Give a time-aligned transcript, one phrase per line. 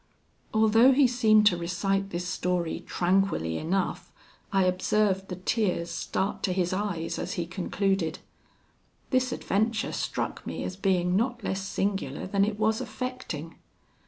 [0.51, 4.11] Although he seemed to recite this story tranquilly enough,
[4.51, 8.17] I observed the tears start to his eyes as he concluded.
[9.11, 13.57] This adventure struck me as being not less singular than it was affecting.